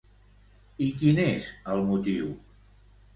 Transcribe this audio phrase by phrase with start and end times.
[0.85, 2.33] I quin és el motiu?